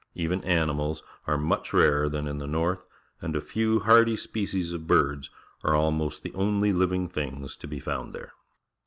Even 0.15 0.43
animals 0.43 1.03
are 1.27 1.37
much 1.37 1.73
rarer 1.73 2.09
than 2.09 2.27
in 2.27 2.39
the 2.39 2.47
north, 2.47 2.83
and 3.21 3.35
a 3.35 3.39
few 3.39 3.81
hardy 3.81 4.17
species 4.17 4.71
of 4.71 4.87
birds 4.87 5.29
are 5.63 5.75
almost 5.75 6.23
the 6.23 6.33
only 6.33 6.73
living 6.73 7.07
things 7.07 7.55
to 7.57 7.67
be 7.67 7.79
found 7.79 8.11
there. 8.11 8.33